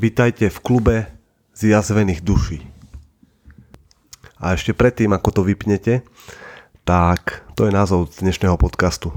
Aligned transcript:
Vítajte 0.00 0.48
v 0.48 0.64
klube 0.64 0.96
zjazvených 1.52 2.24
duší. 2.24 2.64
A 4.40 4.56
ešte 4.56 4.72
predtým, 4.72 5.12
ako 5.12 5.28
to 5.28 5.40
vypnete, 5.44 6.00
tak 6.88 7.44
to 7.52 7.68
je 7.68 7.76
názov 7.76 8.08
dnešného 8.16 8.56
podcastu. 8.56 9.12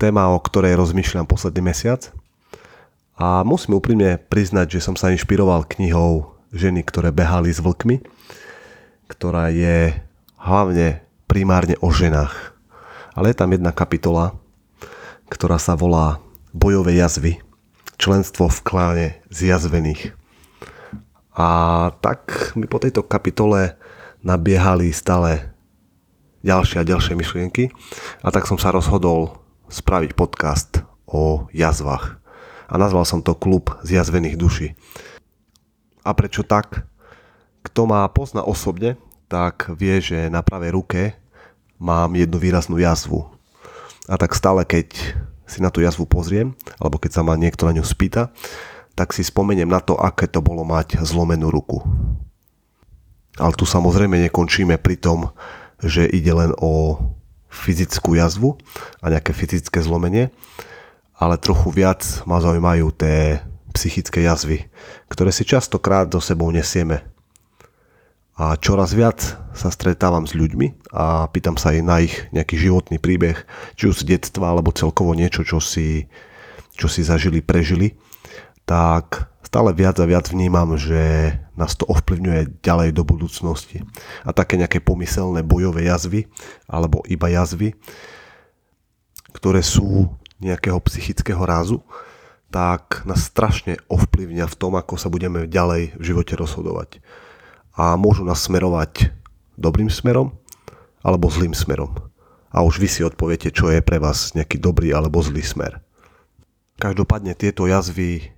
Téma, 0.00 0.32
o 0.32 0.40
ktorej 0.40 0.80
rozmýšľam 0.80 1.28
posledný 1.28 1.68
mesiac. 1.68 2.08
A 3.20 3.44
musím 3.44 3.76
úprimne 3.76 4.16
priznať, 4.16 4.80
že 4.80 4.80
som 4.80 4.96
sa 4.96 5.12
inšpiroval 5.12 5.68
knihou 5.68 6.40
Ženy, 6.56 6.88
ktoré 6.88 7.12
behali 7.12 7.52
s 7.52 7.60
vlkmi, 7.60 8.00
ktorá 9.12 9.52
je 9.52 9.92
hlavne 10.40 11.04
primárne 11.28 11.76
o 11.84 11.92
ženách. 11.92 12.56
Ale 13.12 13.28
je 13.28 13.36
tam 13.36 13.52
jedna 13.52 13.76
kapitola, 13.76 14.32
ktorá 15.28 15.60
sa 15.60 15.76
volá 15.76 16.16
Bojové 16.56 16.96
jazvy, 16.96 17.44
členstvo 17.96 18.48
v 18.48 18.60
kláne 18.64 19.06
zjazvených. 19.32 20.14
A 21.32 21.48
tak 22.04 22.52
mi 22.58 22.68
po 22.68 22.76
tejto 22.76 23.00
kapitole 23.04 23.80
nabiehali 24.20 24.92
stále 24.92 25.52
ďalšie 26.44 26.82
a 26.82 26.88
ďalšie 26.88 27.14
myšlienky 27.16 27.70
a 28.20 28.28
tak 28.28 28.44
som 28.44 28.58
sa 28.58 28.74
rozhodol 28.74 29.40
spraviť 29.72 30.12
podcast 30.12 30.84
o 31.08 31.48
jazvách. 31.54 32.20
A 32.68 32.74
nazval 32.76 33.04
som 33.04 33.20
to 33.20 33.36
Klub 33.36 33.72
zjazvených 33.84 34.36
duší. 34.36 34.68
A 36.02 36.12
prečo 36.12 36.42
tak? 36.42 36.88
Kto 37.62 37.86
ma 37.86 38.04
pozná 38.10 38.42
osobne, 38.42 38.98
tak 39.30 39.70
vie, 39.78 40.02
že 40.02 40.28
na 40.28 40.42
pravej 40.42 40.70
ruke 40.74 41.00
mám 41.78 42.12
jednu 42.18 42.36
výraznú 42.36 42.76
jazvu. 42.76 43.28
A 44.10 44.18
tak 44.18 44.34
stále, 44.34 44.66
keď 44.66 45.14
si 45.52 45.60
na 45.60 45.68
tú 45.68 45.84
jazvu 45.84 46.08
pozriem, 46.08 46.56
alebo 46.80 46.96
keď 46.96 47.20
sa 47.20 47.22
ma 47.22 47.36
niekto 47.36 47.68
na 47.68 47.76
ňu 47.76 47.84
spýta, 47.84 48.32
tak 48.96 49.12
si 49.12 49.20
spomeniem 49.20 49.68
na 49.68 49.84
to, 49.84 49.96
aké 49.96 50.24
to 50.28 50.40
bolo 50.40 50.64
mať 50.64 51.00
zlomenú 51.04 51.52
ruku. 51.52 51.84
Ale 53.36 53.52
tu 53.56 53.68
samozrejme 53.68 54.16
nekončíme 54.28 54.76
pri 54.80 54.96
tom, 54.96 55.32
že 55.80 56.08
ide 56.08 56.32
len 56.32 56.52
o 56.60 57.00
fyzickú 57.52 58.16
jazvu 58.16 58.56
a 59.04 59.12
nejaké 59.12 59.36
fyzické 59.36 59.84
zlomenie, 59.84 60.32
ale 61.16 61.36
trochu 61.36 61.68
viac 61.68 62.00
ma 62.24 62.40
zaujímajú 62.40 62.88
tie 62.96 63.44
psychické 63.76 64.24
jazvy, 64.24 64.68
ktoré 65.08 65.32
si 65.32 65.44
častokrát 65.44 66.08
do 66.08 66.20
sebou 66.20 66.48
nesieme 66.48 67.11
a 68.32 68.56
čoraz 68.56 68.96
viac 68.96 69.20
sa 69.52 69.68
stretávam 69.68 70.24
s 70.24 70.32
ľuďmi 70.32 70.88
a 70.96 71.28
pýtam 71.28 71.60
sa 71.60 71.76
aj 71.76 71.78
na 71.84 72.00
ich 72.00 72.16
nejaký 72.32 72.56
životný 72.56 72.96
príbeh, 72.96 73.36
či 73.76 73.92
už 73.92 74.02
z 74.02 74.16
detstva 74.16 74.56
alebo 74.56 74.72
celkovo 74.72 75.12
niečo, 75.12 75.44
čo 75.44 75.60
si, 75.60 76.08
čo 76.72 76.88
si 76.88 77.04
zažili, 77.04 77.44
prežili, 77.44 78.00
tak 78.64 79.28
stále 79.44 79.76
viac 79.76 80.00
a 80.00 80.08
viac 80.08 80.32
vnímam, 80.32 80.80
že 80.80 81.36
nás 81.60 81.76
to 81.76 81.84
ovplyvňuje 81.84 82.64
ďalej 82.64 82.96
do 82.96 83.04
budúcnosti. 83.04 83.84
A 84.24 84.32
také 84.32 84.56
nejaké 84.56 84.80
pomyselné 84.80 85.44
bojové 85.44 85.92
jazvy 85.92 86.24
alebo 86.64 87.04
iba 87.12 87.28
jazvy, 87.28 87.76
ktoré 89.36 89.60
sú 89.60 90.08
nejakého 90.40 90.80
psychického 90.88 91.44
rázu, 91.44 91.84
tak 92.48 93.04
nás 93.04 93.28
strašne 93.28 93.76
ovplyvňa 93.92 94.48
v 94.48 94.56
tom, 94.56 94.72
ako 94.72 94.96
sa 94.96 95.12
budeme 95.12 95.44
ďalej 95.44 96.00
v 96.00 96.02
živote 96.02 96.32
rozhodovať 96.32 97.04
a 97.72 97.96
môžu 97.96 98.24
nás 98.24 98.44
smerovať 98.44 99.12
dobrým 99.56 99.88
smerom 99.88 100.36
alebo 101.00 101.32
zlým 101.32 101.56
smerom. 101.56 101.92
A 102.52 102.60
už 102.60 102.76
vy 102.76 102.88
si 102.88 103.00
odpoviete, 103.00 103.48
čo 103.48 103.72
je 103.72 103.80
pre 103.80 103.96
vás 103.96 104.36
nejaký 104.36 104.60
dobrý 104.60 104.92
alebo 104.92 105.24
zlý 105.24 105.40
smer. 105.40 105.80
Každopádne 106.76 107.32
tieto 107.32 107.64
jazvy 107.64 108.32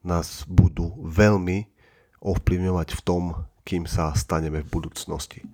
nás 0.00 0.48
budú 0.48 0.96
veľmi 1.04 1.68
ovplyvňovať 2.24 2.88
v 2.96 3.00
tom, 3.04 3.22
kým 3.68 3.84
sa 3.84 4.16
staneme 4.16 4.64
v 4.64 4.72
budúcnosti. 4.72 5.44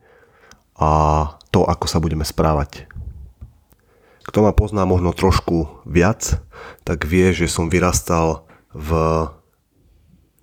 A 0.78 0.90
to, 1.50 1.66
ako 1.66 1.86
sa 1.90 1.98
budeme 1.98 2.22
správať. 2.22 2.86
Kto 4.22 4.46
ma 4.46 4.54
pozná 4.54 4.86
možno 4.86 5.10
trošku 5.10 5.82
viac, 5.82 6.38
tak 6.86 7.10
vie, 7.10 7.34
že 7.34 7.50
som 7.50 7.66
vyrastal 7.66 8.46
v 8.70 9.26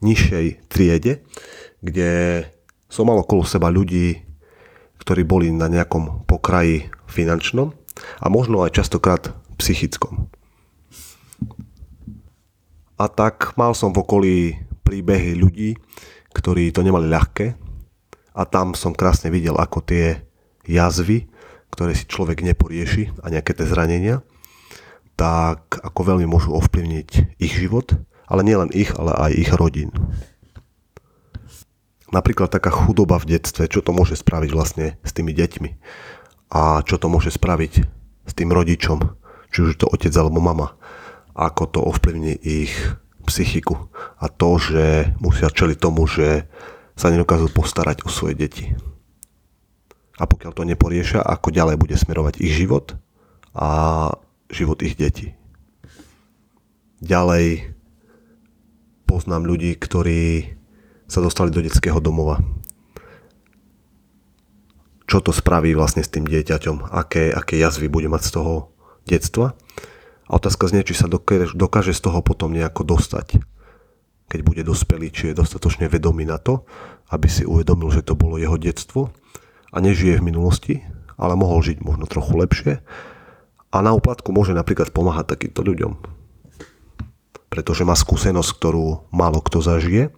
nižšej 0.03 0.67
triede, 0.67 1.23
kde 1.79 2.43
som 2.87 3.07
mal 3.07 3.19
okolo 3.19 3.43
seba 3.43 3.67
ľudí, 3.67 4.23
ktorí 5.03 5.23
boli 5.23 5.51
na 5.51 5.67
nejakom 5.67 6.27
pokraji 6.27 6.89
finančnom 7.07 7.71
a 8.19 8.25
možno 8.27 8.63
aj 8.63 8.75
častokrát 8.75 9.31
psychickom. 9.59 10.27
A 12.97 13.05
tak 13.05 13.53
mal 13.59 13.77
som 13.77 13.93
v 13.93 14.01
okolí 14.01 14.37
príbehy 14.81 15.37
ľudí, 15.37 15.77
ktorí 16.33 16.73
to 16.73 16.81
nemali 16.81 17.05
ľahké 17.05 17.53
a 18.33 18.41
tam 18.45 18.73
som 18.73 18.97
krásne 18.97 19.29
videl, 19.29 19.53
ako 19.57 19.85
tie 19.85 20.25
jazvy, 20.65 21.29
ktoré 21.69 21.93
si 21.93 22.09
človek 22.09 22.41
neporieši 22.41 23.21
a 23.21 23.29
nejaké 23.29 23.53
tie 23.53 23.69
zranenia, 23.69 24.25
tak 25.17 25.77
ako 25.81 26.15
veľmi 26.15 26.25
môžu 26.29 26.53
ovplyvniť 26.57 27.37
ich 27.41 27.53
život, 27.53 27.93
ale 28.29 28.41
nielen 28.45 28.73
ich, 28.73 28.93
ale 28.97 29.13
aj 29.13 29.31
ich 29.33 29.51
rodín 29.53 29.93
napríklad 32.11 32.51
taká 32.51 32.71
chudoba 32.71 33.19
v 33.19 33.37
detstve, 33.37 33.67
čo 33.67 33.83
to 33.83 33.91
môže 33.91 34.19
spraviť 34.19 34.49
vlastne 34.51 34.95
s 35.03 35.11
tými 35.11 35.35
deťmi 35.35 35.69
a 36.53 36.79
čo 36.83 36.95
to 36.95 37.11
môže 37.11 37.35
spraviť 37.35 37.73
s 38.27 38.33
tým 38.35 38.51
rodičom, 38.51 39.03
či 39.51 39.57
už 39.63 39.79
to 39.79 39.87
otec 39.87 40.11
alebo 40.15 40.39
mama, 40.39 40.75
ako 41.35 41.63
to 41.67 41.79
ovplyvní 41.83 42.35
ich 42.39 42.73
psychiku 43.27 43.91
a 44.19 44.31
to, 44.31 44.55
že 44.55 45.15
musia 45.19 45.51
čeliť 45.51 45.77
tomu, 45.79 46.07
že 46.07 46.47
sa 46.95 47.11
nedokážu 47.11 47.51
postarať 47.51 48.07
o 48.07 48.09
svoje 48.09 48.39
deti. 48.39 48.65
A 50.17 50.25
pokiaľ 50.25 50.51
to 50.55 50.65
neporiešia, 50.65 51.21
ako 51.21 51.53
ďalej 51.53 51.77
bude 51.77 51.93
smerovať 51.93 52.41
ich 52.41 52.57
život 52.57 52.97
a 53.53 54.09
život 54.49 54.81
ich 54.81 54.97
detí. 54.97 55.37
Ďalej 57.05 57.77
poznám 59.05 59.45
ľudí, 59.45 59.77
ktorí 59.77 60.56
sa 61.07 61.23
dostali 61.23 61.49
do 61.49 61.63
detského 61.63 61.97
domova. 62.03 62.43
Čo 65.07 65.23
to 65.23 65.31
spraví 65.31 65.71
vlastne 65.71 66.03
s 66.03 66.11
tým 66.11 66.27
dieťaťom, 66.27 66.91
aké, 66.91 67.31
aké 67.31 67.55
jazvy 67.55 67.87
bude 67.87 68.11
mať 68.11 68.27
z 68.27 68.31
toho 68.35 68.53
detstva. 69.07 69.55
A 70.27 70.35
otázka 70.35 70.67
znie, 70.67 70.83
či 70.83 70.99
sa 70.99 71.07
dokáže, 71.07 71.95
z 71.95 72.01
toho 72.03 72.19
potom 72.19 72.51
nejako 72.51 72.83
dostať. 72.83 73.39
Keď 74.27 74.39
bude 74.43 74.67
dospelý, 74.67 75.07
či 75.15 75.31
je 75.31 75.39
dostatočne 75.39 75.87
vedomý 75.87 76.27
na 76.27 76.35
to, 76.35 76.67
aby 77.07 77.31
si 77.31 77.47
uvedomil, 77.47 77.87
že 77.95 78.03
to 78.03 78.19
bolo 78.19 78.35
jeho 78.35 78.59
detstvo 78.59 79.15
a 79.71 79.79
nežije 79.79 80.19
v 80.19 80.27
minulosti, 80.27 80.75
ale 81.15 81.39
mohol 81.39 81.63
žiť 81.63 81.79
možno 81.79 82.03
trochu 82.03 82.35
lepšie 82.35 82.73
a 83.71 83.77
na 83.79 83.95
úplatku 83.95 84.35
môže 84.35 84.51
napríklad 84.51 84.91
pomáhať 84.91 85.31
takýmto 85.31 85.63
ľuďom. 85.63 85.95
Pretože 87.47 87.87
má 87.87 87.95
skúsenosť, 87.95 88.51
ktorú 88.59 89.07
málo 89.15 89.39
kto 89.39 89.63
zažije 89.63 90.11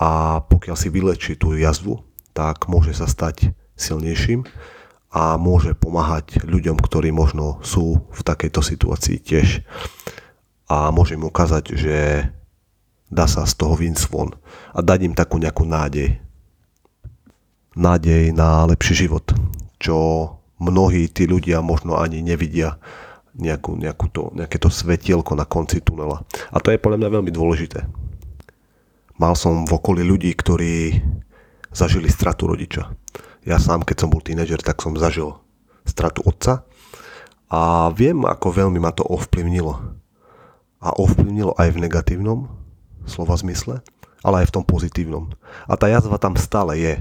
a 0.00 0.40
pokiaľ 0.40 0.76
si 0.80 0.88
vylečí 0.88 1.36
tú 1.36 1.52
jazvu, 1.52 2.00
tak 2.32 2.72
môže 2.72 2.96
sa 2.96 3.04
stať 3.04 3.52
silnejším 3.76 4.48
a 5.12 5.36
môže 5.36 5.76
pomáhať 5.76 6.40
ľuďom, 6.46 6.80
ktorí 6.80 7.12
možno 7.12 7.60
sú 7.60 8.08
v 8.08 8.20
takejto 8.24 8.64
situácii 8.64 9.20
tiež 9.20 9.60
a 10.70 10.88
môže 10.94 11.20
im 11.20 11.28
ukázať, 11.28 11.64
že 11.76 11.96
dá 13.10 13.26
sa 13.26 13.44
z 13.44 13.52
toho 13.58 13.74
vynsť 13.76 14.04
von 14.08 14.32
a 14.72 14.78
dať 14.80 14.98
im 15.10 15.14
takú 15.18 15.36
nejakú 15.36 15.66
nádej. 15.66 16.22
Nádej 17.74 18.32
na 18.32 18.64
lepší 18.70 19.06
život, 19.06 19.34
čo 19.82 19.96
mnohí 20.62 21.10
tí 21.10 21.26
ľudia 21.26 21.60
možno 21.60 21.98
ani 21.98 22.22
nevidia 22.22 22.78
nejakú, 23.34 23.78
nejakú 23.78 24.06
to, 24.10 24.22
nejaké 24.34 24.58
to 24.62 24.70
svetielko 24.70 25.34
na 25.34 25.46
konci 25.46 25.82
tunela. 25.82 26.22
A 26.54 26.58
to 26.62 26.70
je 26.70 26.82
podľa 26.82 27.02
mňa 27.02 27.14
veľmi 27.18 27.32
dôležité. 27.34 27.86
Mal 29.20 29.36
som 29.36 29.68
v 29.68 29.76
okolí 29.76 30.00
ľudí, 30.00 30.32
ktorí 30.32 30.96
zažili 31.76 32.08
stratu 32.08 32.48
rodiča. 32.48 32.88
Ja 33.44 33.60
sám, 33.60 33.84
keď 33.84 33.96
som 34.00 34.08
bol 34.08 34.24
tínedžer, 34.24 34.64
tak 34.64 34.80
som 34.80 34.96
zažil 34.96 35.36
stratu 35.84 36.24
otca 36.24 36.64
a 37.52 37.92
viem, 37.92 38.24
ako 38.24 38.48
veľmi 38.48 38.80
ma 38.80 38.96
to 38.96 39.04
ovplyvnilo. 39.04 39.76
A 40.80 40.96
ovplyvnilo 40.96 41.52
aj 41.60 41.68
v 41.68 41.82
negatívnom 41.84 42.48
slova 43.04 43.36
zmysle, 43.36 43.84
ale 44.24 44.40
aj 44.40 44.48
v 44.48 44.54
tom 44.56 44.64
pozitívnom. 44.64 45.28
A 45.68 45.76
tá 45.76 45.92
jazva 45.92 46.16
tam 46.16 46.40
stále 46.40 46.80
je. 46.80 46.94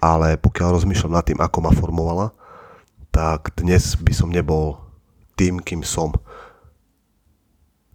Ale 0.00 0.40
pokiaľ 0.40 0.80
rozmýšľam 0.80 1.20
nad 1.20 1.24
tým, 1.28 1.36
ako 1.36 1.58
ma 1.60 1.72
formovala, 1.76 2.32
tak 3.12 3.52
dnes 3.60 3.92
by 4.00 4.16
som 4.16 4.32
nebol 4.32 4.80
tým, 5.36 5.60
kým 5.60 5.84
som, 5.84 6.16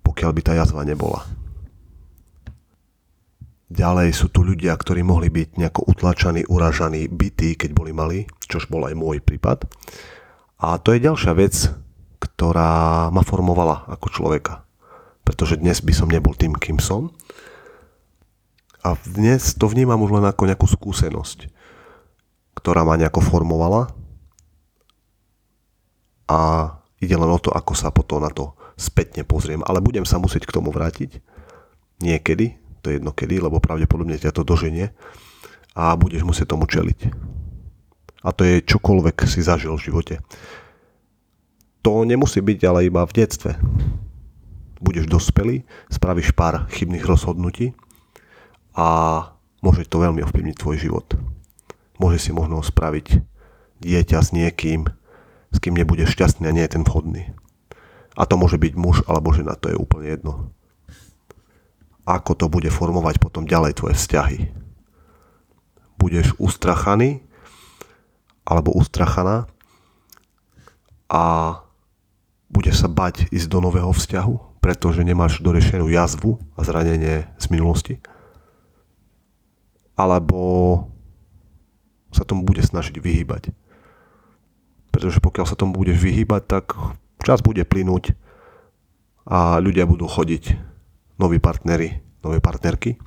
pokiaľ 0.06 0.30
by 0.30 0.42
tá 0.46 0.54
jazva 0.54 0.86
nebola. 0.86 1.26
Ďalej 3.74 4.14
sú 4.14 4.30
tu 4.30 4.46
ľudia, 4.46 4.78
ktorí 4.78 5.02
mohli 5.02 5.34
byť 5.34 5.58
nejako 5.58 5.90
utlačaní, 5.90 6.46
uražaní, 6.46 7.10
bytí, 7.10 7.58
keď 7.58 7.74
boli 7.74 7.90
malí, 7.90 8.30
čož 8.46 8.70
bol 8.70 8.86
aj 8.86 8.94
môj 8.94 9.18
prípad. 9.26 9.66
A 10.62 10.78
to 10.78 10.94
je 10.94 11.02
ďalšia 11.02 11.34
vec, 11.34 11.74
ktorá 12.22 13.10
ma 13.10 13.26
formovala 13.26 13.90
ako 13.90 14.08
človeka. 14.14 14.64
pretože 15.24 15.56
dnes 15.56 15.80
by 15.80 15.94
som 15.96 16.12
nebol 16.12 16.36
tým, 16.36 16.52
kým 16.52 16.78
som. 16.84 17.16
A 18.84 19.00
dnes 19.08 19.56
to 19.56 19.72
vnímam 19.72 20.00
už 20.04 20.20
len 20.20 20.26
ako 20.28 20.44
nejakú 20.44 20.68
skúsenosť, 20.68 21.48
ktorá 22.60 22.84
ma 22.84 23.00
nejako 23.00 23.24
formovala 23.24 23.96
a 26.28 26.40
ide 27.00 27.16
len 27.16 27.32
o 27.32 27.40
to, 27.40 27.56
ako 27.56 27.72
sa 27.72 27.96
potom 27.96 28.20
na 28.20 28.32
to 28.32 28.52
spätne 28.76 29.24
pozriem. 29.24 29.64
Ale 29.64 29.80
budem 29.80 30.04
sa 30.04 30.20
musieť 30.20 30.44
k 30.44 30.56
tomu 30.60 30.76
vrátiť 30.76 31.24
niekedy, 32.04 32.60
to 32.84 32.92
je 32.92 33.00
jedno 33.00 33.16
kedy, 33.16 33.40
lebo 33.40 33.64
pravdepodobne 33.64 34.20
ťa 34.20 34.36
to 34.36 34.44
doženie 34.44 34.92
a 35.72 35.96
budeš 35.96 36.28
musieť 36.28 36.52
tomu 36.52 36.68
čeliť. 36.68 37.00
A 38.28 38.36
to 38.36 38.44
je 38.44 38.60
čokoľvek 38.60 39.24
si 39.24 39.40
zažil 39.40 39.72
v 39.80 39.86
živote. 39.88 40.16
To 41.84 42.04
nemusí 42.04 42.44
byť 42.44 42.60
ale 42.68 42.92
iba 42.92 43.04
v 43.08 43.16
detstve. 43.16 43.56
Budeš 44.84 45.08
dospelý, 45.08 45.64
spravíš 45.88 46.36
pár 46.36 46.68
chybných 46.72 47.08
rozhodnutí 47.08 47.72
a 48.76 48.88
môže 49.64 49.88
to 49.88 50.04
veľmi 50.04 50.20
ovplyvniť 50.28 50.56
tvoj 50.60 50.76
život. 50.76 51.08
Môže 52.00 52.20
si 52.20 52.36
možno 52.36 52.60
spraviť 52.60 53.24
dieťa 53.80 54.20
s 54.20 54.36
niekým, 54.36 54.92
s 55.52 55.58
kým 55.60 55.76
nebudeš 55.76 56.16
šťastný 56.16 56.52
a 56.52 56.56
nie 56.56 56.64
je 56.68 56.76
ten 56.80 56.84
vhodný. 56.84 57.32
A 58.20 58.28
to 58.28 58.36
môže 58.36 58.60
byť 58.60 58.74
muž 58.76 59.04
alebo 59.08 59.32
žena, 59.32 59.56
to 59.56 59.72
je 59.72 59.80
úplne 59.80 60.08
jedno 60.08 60.52
ako 62.04 62.32
to 62.36 62.46
bude 62.52 62.68
formovať 62.68 63.20
potom 63.20 63.48
ďalej 63.48 63.80
tvoje 63.80 63.96
vzťahy. 63.96 64.40
Budeš 65.96 66.36
ustrachaný 66.36 67.24
alebo 68.44 68.76
ustrachaná 68.76 69.48
a 71.08 71.24
budeš 72.52 72.84
sa 72.84 72.90
bať 72.92 73.32
ísť 73.32 73.48
do 73.48 73.64
nového 73.64 73.96
vzťahu, 73.96 74.60
pretože 74.60 75.08
nemáš 75.08 75.40
dorešenú 75.40 75.88
jazvu 75.88 76.44
a 76.60 76.68
zranenie 76.68 77.24
z 77.40 77.46
minulosti. 77.48 77.96
Alebo 79.96 80.42
sa 82.12 82.28
tomu 82.28 82.44
bude 82.44 82.62
snažiť 82.62 83.00
vyhýbať. 83.00 83.56
Pretože 84.92 85.24
pokiaľ 85.24 85.46
sa 85.48 85.58
tomu 85.58 85.80
budeš 85.80 86.04
vyhýbať, 86.04 86.42
tak 86.46 86.66
čas 87.24 87.40
bude 87.40 87.64
plynúť 87.64 88.14
a 89.24 89.58
ľudia 89.64 89.88
budú 89.88 90.06
chodiť 90.06 90.73
noví 91.20 91.38
partnery, 91.40 92.02
nové 92.24 92.40
partnerky 92.40 92.98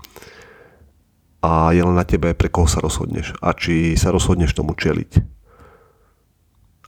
a 1.47 1.71
je 1.71 1.79
len 1.79 1.95
na 1.95 2.03
tebe, 2.03 2.35
pre 2.35 2.51
koho 2.51 2.67
sa 2.67 2.83
rozhodneš 2.83 3.39
a 3.39 3.55
či 3.55 3.95
sa 3.95 4.11
rozhodneš 4.11 4.51
tomu 4.57 4.75
čeliť. 4.75 5.39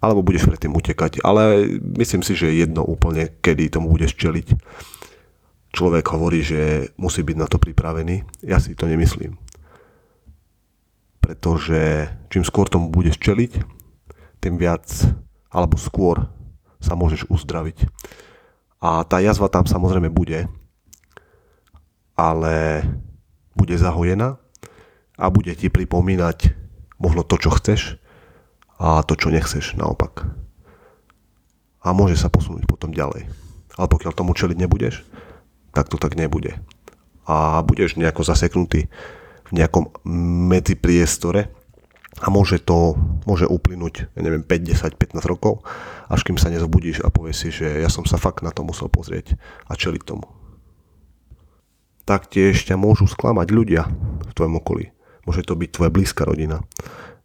Alebo 0.02 0.22
budeš 0.22 0.46
predtým 0.46 0.74
utekať, 0.74 1.22
ale 1.26 1.66
myslím 1.98 2.22
si, 2.22 2.34
že 2.34 2.50
je 2.50 2.66
jedno 2.66 2.86
úplne, 2.86 3.34
kedy 3.42 3.70
tomu 3.70 3.90
budeš 3.90 4.14
čeliť. 4.18 4.54
Človek 5.74 6.06
hovorí, 6.10 6.42
že 6.42 6.90
musí 6.98 7.22
byť 7.22 7.36
na 7.38 7.46
to 7.50 7.58
pripravený. 7.58 8.26
Ja 8.46 8.62
si 8.62 8.74
to 8.78 8.86
nemyslím. 8.86 9.38
Pretože 11.18 12.10
čím 12.30 12.46
skôr 12.46 12.70
tomu 12.70 12.90
budeš 12.90 13.18
čeliť, 13.18 13.62
tým 14.38 14.54
viac 14.58 14.86
alebo 15.50 15.78
skôr 15.78 16.30
sa 16.78 16.94
môžeš 16.94 17.26
uzdraviť. 17.30 17.86
A 18.78 19.02
tá 19.02 19.18
jazva 19.18 19.50
tam 19.50 19.66
samozrejme 19.66 20.10
bude, 20.14 20.46
ale 22.18 22.82
bude 23.54 23.78
zahojená 23.78 24.42
a 25.14 25.24
bude 25.30 25.54
ti 25.54 25.70
pripomínať 25.70 26.50
možno 26.98 27.22
to, 27.22 27.38
čo 27.38 27.54
chceš 27.54 28.02
a 28.82 29.06
to, 29.06 29.14
čo 29.14 29.30
nechceš 29.30 29.78
naopak. 29.78 30.26
A 31.78 31.94
môže 31.94 32.18
sa 32.18 32.26
posunúť 32.26 32.66
potom 32.66 32.90
ďalej. 32.90 33.30
Ale 33.78 33.86
pokiaľ 33.86 34.12
tomu 34.18 34.34
čeliť 34.34 34.58
nebudeš, 34.58 35.06
tak 35.70 35.86
to 35.86 35.94
tak 35.94 36.18
nebude. 36.18 36.58
A 37.30 37.62
budeš 37.62 37.94
nejako 37.94 38.26
zaseknutý 38.26 38.90
v 39.46 39.50
nejakom 39.54 39.94
medzipriestore 40.50 41.54
a 42.18 42.26
môže 42.34 42.58
to, 42.58 42.98
môže 43.30 43.46
uplynúť, 43.46 44.10
ja 44.10 44.20
neviem, 44.26 44.42
5, 44.42 44.74
10, 44.74 44.98
15 44.98 45.22
rokov, 45.22 45.62
až 46.10 46.26
kým 46.26 46.34
sa 46.34 46.50
nezobudíš 46.50 47.06
a 47.06 47.14
povieš 47.14 47.36
si, 47.38 47.48
že 47.54 47.78
ja 47.78 47.86
som 47.86 48.02
sa 48.02 48.18
fakt 48.18 48.42
na 48.42 48.50
to 48.50 48.66
musel 48.66 48.90
pozrieť 48.90 49.38
a 49.70 49.78
čeliť 49.78 50.02
tomu 50.02 50.37
taktiež 52.08 52.64
ťa 52.64 52.80
môžu 52.80 53.04
sklamať 53.04 53.52
ľudia 53.52 53.84
v 54.24 54.32
tvojom 54.32 54.56
okolí. 54.64 54.96
Môže 55.28 55.44
to 55.44 55.52
byť 55.52 55.68
tvoja 55.76 55.92
blízka 55.92 56.24
rodina. 56.24 56.64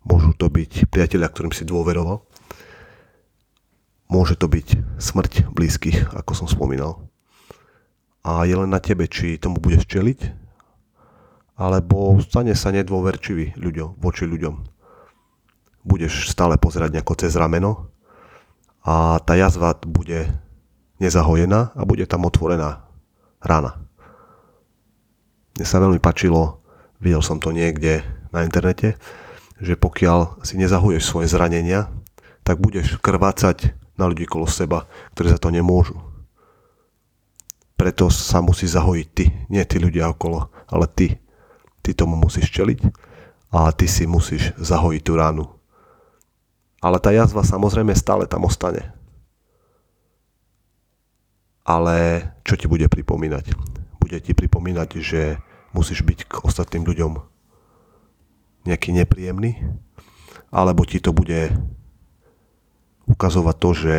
Môžu 0.03 0.35
to 0.35 0.51
byť 0.51 0.91
priatelia, 0.91 1.31
ktorým 1.31 1.55
si 1.55 1.63
dôveroval. 1.63 2.19
Môže 4.11 4.35
to 4.35 4.51
byť 4.51 4.99
smrť 4.99 5.47
blízkych, 5.55 6.11
ako 6.11 6.35
som 6.35 6.47
spomínal. 6.51 6.99
A 8.27 8.43
je 8.43 8.59
len 8.59 8.67
na 8.67 8.83
tebe, 8.83 9.07
či 9.07 9.39
tomu 9.39 9.63
budeš 9.63 9.87
čeliť, 9.87 10.19
alebo 11.55 12.19
stane 12.19 12.51
sa 12.51 12.75
nedôverčivý 12.75 13.55
ľuďom, 13.55 14.03
voči 14.03 14.27
ľuďom. 14.27 14.55
Budeš 15.87 16.27
stále 16.27 16.59
pozerať 16.59 16.99
nejako 16.99 17.15
cez 17.19 17.35
rameno 17.39 17.87
a 18.83 19.19
tá 19.23 19.39
jazva 19.39 19.79
bude 19.79 20.27
nezahojená 20.99 21.71
a 21.71 21.81
bude 21.87 22.03
tam 22.03 22.27
otvorená 22.27 22.83
rána. 23.39 23.79
Mne 25.53 25.65
sa 25.69 25.77
veľmi 25.77 26.01
pačilo, 26.01 26.61
videl 26.97 27.21
som 27.21 27.37
to 27.37 27.53
niekde 27.53 28.01
na 28.33 28.41
internete, 28.41 28.97
že 29.61 29.77
pokiaľ 29.77 30.41
si 30.41 30.57
nezahuješ 30.57 31.05
svoje 31.05 31.29
zranenia, 31.29 31.93
tak 32.41 32.57
budeš 32.57 32.97
krvácať 32.99 33.77
na 33.93 34.09
ľudí 34.09 34.25
kolo 34.25 34.49
seba, 34.49 34.89
ktorí 35.13 35.29
za 35.29 35.39
to 35.39 35.53
nemôžu. 35.53 35.95
Preto 37.77 38.09
sa 38.09 38.41
musí 38.41 38.65
zahojiť 38.65 39.07
ty, 39.13 39.25
nie 39.53 39.63
tí 39.65 39.77
ľudia 39.77 40.09
okolo, 40.09 40.49
ale 40.71 40.89
ty. 40.89 41.21
Ty 41.83 41.91
tomu 41.93 42.15
musíš 42.15 42.47
čeliť 42.49 42.79
a 43.53 43.69
ty 43.75 43.85
si 43.85 44.07
musíš 44.07 44.55
zahojiť 44.57 45.01
tú 45.03 45.13
ránu. 45.19 45.45
Ale 46.81 46.97
tá 46.97 47.13
jazva 47.13 47.45
samozrejme 47.45 47.93
stále 47.93 48.25
tam 48.25 48.47
ostane. 48.47 48.91
Ale 51.63 52.27
čo 52.43 52.59
ti 52.59 52.67
bude 52.67 52.87
pripomínať? 52.89 53.55
Bude 54.13 54.29
ti 54.29 54.37
pripomínať, 54.37 55.01
že 55.01 55.41
musíš 55.73 56.05
byť 56.05 56.29
k 56.29 56.33
ostatným 56.45 56.85
ľuďom 56.85 57.17
nejaký 58.69 58.93
nepríjemný, 58.93 59.57
alebo 60.53 60.85
ti 60.85 61.01
to 61.01 61.17
bude 61.17 61.49
ukazovať 63.09 63.55
to, 63.57 63.69
že 63.73 63.95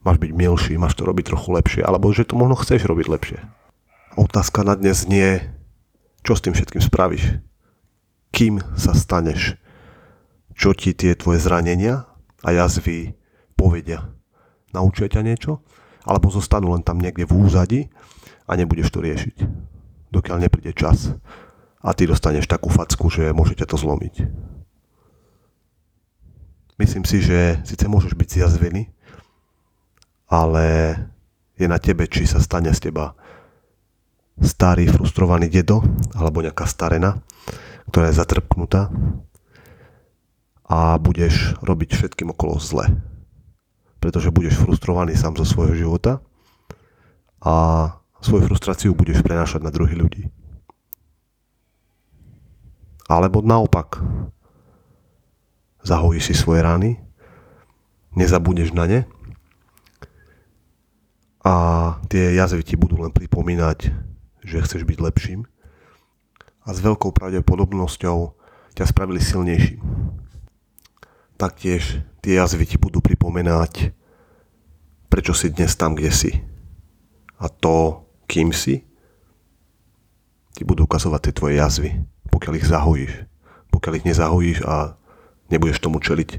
máš 0.00 0.16
byť 0.16 0.32
milší, 0.32 0.80
máš 0.80 0.96
to 0.96 1.04
robiť 1.04 1.28
trochu 1.28 1.52
lepšie, 1.60 1.84
alebo 1.84 2.08
že 2.08 2.24
to 2.24 2.40
možno 2.40 2.56
chceš 2.56 2.88
robiť 2.88 3.06
lepšie. 3.12 3.38
Otázka 4.16 4.64
na 4.64 4.72
dnes 4.80 5.04
nie, 5.04 5.44
čo 6.24 6.32
s 6.32 6.40
tým 6.40 6.56
všetkým 6.56 6.80
spravíš. 6.80 7.36
Kým 8.32 8.64
sa 8.80 8.96
staneš? 8.96 9.60
Čo 10.56 10.72
ti 10.72 10.96
tie 10.96 11.12
tvoje 11.20 11.44
zranenia 11.44 12.08
a 12.40 12.48
jazvy 12.56 13.12
povedia? 13.60 14.08
Naučia 14.72 15.04
ťa 15.04 15.20
niečo? 15.20 15.60
Alebo 16.08 16.32
zostanú 16.32 16.72
len 16.72 16.80
tam 16.80 16.96
niekde 16.96 17.28
v 17.28 17.36
úzadi 17.44 17.80
a 18.50 18.58
nebudeš 18.58 18.90
to 18.90 18.98
riešiť, 18.98 19.36
dokiaľ 20.10 20.42
nepríde 20.42 20.74
čas 20.74 21.14
a 21.78 21.94
ty 21.94 22.10
dostaneš 22.10 22.50
takú 22.50 22.66
facku, 22.66 23.06
že 23.06 23.30
môžete 23.30 23.62
to 23.62 23.78
zlomiť. 23.78 24.26
Myslím 26.82 27.06
si, 27.06 27.22
že 27.22 27.62
síce 27.62 27.86
môžeš 27.86 28.18
byť 28.18 28.28
zjazvený, 28.28 28.90
ale 30.26 30.96
je 31.54 31.68
na 31.70 31.78
tebe, 31.78 32.10
či 32.10 32.26
sa 32.26 32.42
stane 32.42 32.74
z 32.74 32.90
teba 32.90 33.14
starý, 34.40 34.88
frustrovaný 34.88 35.52
dedo 35.52 35.84
alebo 36.16 36.40
nejaká 36.40 36.64
starena, 36.64 37.20
ktorá 37.92 38.08
je 38.08 38.18
zatrpknutá 38.18 38.88
a 40.64 40.96
budeš 40.96 41.54
robiť 41.60 41.94
všetkým 41.94 42.32
okolo 42.32 42.56
zle. 42.56 42.88
Pretože 44.00 44.32
budeš 44.32 44.56
frustrovaný 44.56 45.12
sám 45.12 45.36
zo 45.36 45.44
svojho 45.44 45.76
života 45.76 46.24
a 47.44 47.99
svoju 48.20 48.46
frustráciu 48.46 48.92
budeš 48.92 49.24
prenášať 49.24 49.64
na 49.64 49.72
druhých 49.72 49.96
ľudí. 49.96 50.22
Alebo 53.10 53.42
naopak, 53.42 53.98
zahojíš 55.82 56.30
si 56.30 56.34
svoje 56.38 56.62
rány, 56.62 57.02
nezabudneš 58.14 58.70
na 58.70 58.86
ne 58.86 59.00
a 61.40 61.54
tie 62.06 62.36
jazvy 62.36 62.62
ti 62.62 62.74
budú 62.76 63.00
len 63.00 63.10
pripomínať, 63.10 63.90
že 64.44 64.62
chceš 64.62 64.84
byť 64.84 64.98
lepším 65.00 65.48
a 66.62 66.68
s 66.70 66.78
veľkou 66.84 67.10
pravdepodobnosťou 67.16 68.18
ťa 68.76 68.84
spravili 68.86 69.18
silnejším. 69.18 69.80
Taktiež 71.40 72.04
tie 72.20 72.36
jazvy 72.36 72.68
ti 72.68 72.76
budú 72.76 73.00
pripomínať, 73.00 73.96
prečo 75.08 75.32
si 75.32 75.48
dnes 75.48 75.72
tam, 75.74 75.96
kde 75.96 76.12
si. 76.12 76.32
A 77.40 77.48
to 77.48 78.04
kým 78.30 78.54
si, 78.54 78.86
ti 80.54 80.62
budú 80.62 80.86
ukazovať 80.86 81.20
tie 81.26 81.32
tvoje 81.34 81.54
jazvy, 81.58 81.90
pokiaľ 82.30 82.52
ich 82.54 82.70
zahojíš. 82.70 83.12
Pokiaľ 83.74 83.92
ich 83.98 84.06
nezahojíš 84.06 84.58
a 84.66 84.94
nebudeš 85.50 85.82
tomu 85.82 85.98
čeliť, 85.98 86.38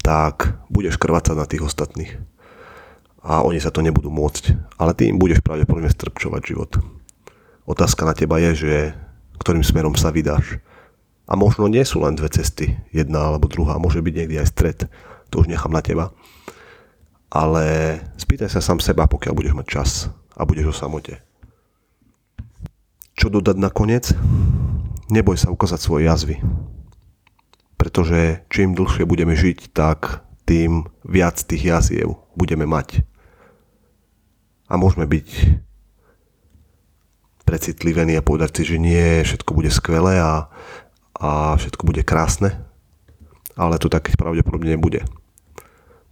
tak 0.00 0.56
budeš 0.72 0.96
krvácať 0.96 1.36
na 1.36 1.44
tých 1.44 1.64
ostatných. 1.64 2.16
a 3.26 3.42
oni 3.42 3.58
sa 3.58 3.74
to 3.74 3.82
nebudú 3.82 4.06
môcť. 4.06 4.54
Ale 4.78 4.94
ty 4.94 5.10
im 5.10 5.18
budeš 5.18 5.42
pravdepodobne 5.42 5.90
strpčovať 5.90 6.42
život. 6.46 6.78
Otázka 7.66 8.06
na 8.06 8.14
teba 8.14 8.38
je, 8.38 8.52
že 8.54 8.74
ktorým 9.42 9.66
smerom 9.66 9.98
sa 9.98 10.14
vydáš. 10.14 10.62
A 11.26 11.34
možno 11.34 11.66
nie 11.66 11.82
sú 11.82 12.06
len 12.06 12.14
dve 12.14 12.30
cesty, 12.30 12.78
jedna 12.94 13.34
alebo 13.34 13.50
druhá, 13.50 13.82
môže 13.82 13.98
byť 13.98 14.14
niekde 14.14 14.38
aj 14.38 14.48
stred, 14.54 14.78
to 15.26 15.42
už 15.42 15.50
nechám 15.50 15.74
na 15.74 15.82
teba. 15.82 16.14
Ale 17.34 17.98
spýtaj 18.14 18.46
sa 18.46 18.62
sám 18.62 18.78
seba, 18.78 19.10
pokiaľ 19.10 19.34
budeš 19.34 19.58
mať 19.58 19.66
čas 19.66 19.90
a 20.38 20.46
budeš 20.46 20.70
o 20.70 20.74
samote. 20.86 21.25
Čo 23.26 23.42
dodať 23.42 23.58
nakoniec? 23.58 24.14
Neboj 25.10 25.34
sa 25.34 25.50
ukázať 25.50 25.82
svoje 25.82 26.06
jazvy. 26.06 26.38
Pretože 27.74 28.46
čím 28.46 28.78
dlhšie 28.78 29.02
budeme 29.02 29.34
žiť, 29.34 29.74
tak 29.74 30.22
tým 30.46 30.86
viac 31.02 31.34
tých 31.34 31.74
jaziev 31.74 32.22
budeme 32.38 32.70
mať. 32.70 33.02
A 34.70 34.78
môžeme 34.78 35.10
byť 35.10 35.26
precitlivení 37.42 38.14
a 38.14 38.22
povedať 38.22 38.62
si, 38.62 38.70
že 38.70 38.78
nie, 38.78 39.26
všetko 39.26 39.58
bude 39.58 39.74
skvelé 39.74 40.22
a 40.22 40.46
a 41.18 41.56
všetko 41.58 41.82
bude 41.82 42.06
krásne, 42.06 42.62
ale 43.56 43.82
to 43.82 43.90
tak 43.90 44.06
pravdepodobne 44.14 44.76
nebude. 44.76 45.02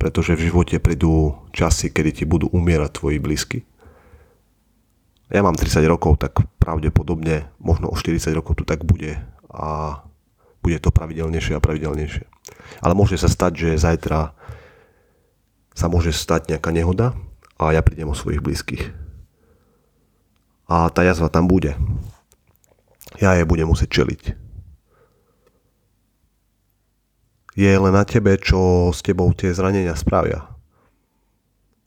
Pretože 0.02 0.35
v 0.35 0.50
živote 0.50 0.83
prídu 0.83 1.38
časy, 1.54 1.94
kedy 1.94 2.11
ti 2.11 2.25
budú 2.26 2.50
umierať 2.50 2.90
tvoji 2.99 3.18
blízky. 3.23 3.59
Ja 5.35 5.43
mám 5.43 5.59
30 5.59 5.83
rokov, 5.91 6.23
tak 6.23 6.38
pravdepodobne 6.62 7.50
možno 7.59 7.91
o 7.91 7.99
40 7.99 8.31
rokov 8.38 8.62
to 8.62 8.64
tak 8.64 8.87
bude 8.87 9.19
a 9.50 9.99
bude 10.62 10.79
to 10.79 10.95
pravidelnejšie 10.95 11.59
a 11.59 11.64
pravidelnejšie. 11.64 12.25
Ale 12.79 12.95
môže 12.95 13.19
sa 13.19 13.26
stať, 13.26 13.53
že 13.59 13.83
zajtra 13.83 14.31
sa 15.75 15.87
môže 15.91 16.14
stať 16.14 16.55
nejaká 16.55 16.71
nehoda 16.71 17.19
a 17.59 17.75
ja 17.75 17.83
prídem 17.83 18.07
o 18.07 18.14
svojich 18.14 18.38
blízkych. 18.38 18.95
A 20.71 20.87
tá 20.95 21.03
jazva 21.03 21.26
tam 21.26 21.50
bude. 21.50 21.75
Ja 23.19 23.35
je 23.35 23.43
budem 23.43 23.67
musieť 23.67 23.91
čeliť 23.91 24.45
je 27.55 27.71
len 27.71 27.95
na 27.95 28.03
tebe, 28.03 28.35
čo 28.35 28.91
s 28.91 29.00
tebou 29.00 29.31
tie 29.31 29.55
zranenia 29.55 29.95
spravia. 29.95 30.50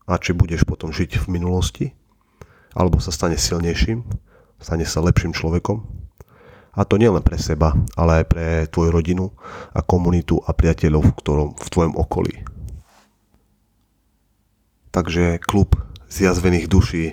A 0.07 0.15
či 0.15 0.31
budeš 0.31 0.63
potom 0.63 0.95
žiť 0.95 1.19
v 1.19 1.25
minulosti, 1.27 1.85
alebo 2.73 2.99
sa 2.99 3.13
stane 3.13 3.39
silnejším, 3.39 4.03
stane 4.59 4.83
sa 4.83 5.03
lepším 5.03 5.31
človekom. 5.35 5.85
A 6.77 6.85
to 6.85 7.01
nielen 7.01 7.25
pre 7.25 7.41
seba, 7.41 7.73
ale 7.97 8.21
aj 8.21 8.25
pre 8.29 8.45
tvoju 8.69 8.93
rodinu 8.93 9.33
a 9.73 9.81
komunitu 9.81 10.37
a 10.45 10.53
priateľov 10.53 11.09
v, 11.09 11.13
ktorom, 11.17 11.49
v 11.57 11.67
tvojom 11.73 11.93
okolí. 11.97 12.45
Takže 14.93 15.41
klub 15.41 15.73
zjazvených 16.09 16.69
duší 16.69 17.05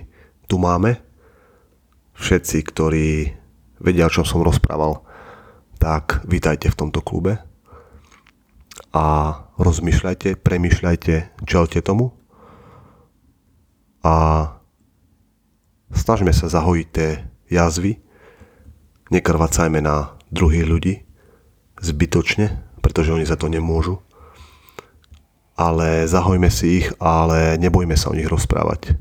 tu 0.49 0.61
máme. 0.61 1.01
Všetci, 2.15 2.57
ktorí 2.61 3.33
vedia, 3.81 4.07
o 4.07 4.13
čom 4.13 4.23
som 4.23 4.45
rozprával, 4.45 5.03
tak 5.81 6.23
vítajte 6.29 6.71
v 6.71 6.79
tomto 6.79 7.01
klube 7.03 7.41
a 8.95 9.05
rozmýšľajte, 9.59 10.39
premýšľajte, 10.39 11.45
čelte 11.45 11.83
tomu 11.83 12.15
a 14.05 14.15
snažme 15.93 16.33
sa 16.33 16.49
zahojiť 16.49 16.88
tie 16.88 17.11
jazvy, 17.53 18.00
nekrvacajme 19.12 19.83
na 19.85 20.17
druhých 20.33 20.64
ľudí 20.64 20.95
zbytočne, 21.81 22.62
pretože 22.81 23.12
oni 23.12 23.26
za 23.29 23.37
to 23.37 23.53
nemôžu, 23.53 24.00
ale 25.55 26.09
zahojme 26.09 26.49
si 26.50 26.83
ich, 26.83 26.88
ale 26.99 27.61
nebojme 27.61 27.95
sa 27.95 28.11
o 28.11 28.17
nich 28.17 28.26
rozprávať 28.26 28.97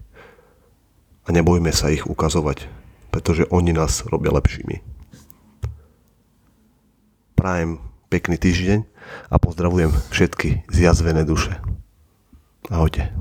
a 1.23 1.29
nebojme 1.31 1.71
sa 1.71 1.89
ich 1.89 2.03
ukazovať, 2.05 2.67
pretože 3.09 3.47
oni 3.49 3.71
nás 3.71 4.03
robia 4.05 4.35
lepšími. 4.35 4.83
Prajem 7.33 7.79
pekný 8.07 8.37
týždeň 8.37 8.79
a 9.31 9.35
pozdravujem 9.41 9.91
všetky 10.13 10.69
zjazvené 10.69 11.25
duše. 11.27 11.59
Ahojte. 12.71 13.11